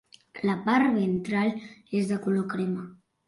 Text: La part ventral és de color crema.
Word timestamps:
La 0.49 0.53
part 0.69 0.89
ventral 0.95 1.53
és 1.99 2.09
de 2.13 2.19
color 2.27 2.47
crema. 2.55 2.89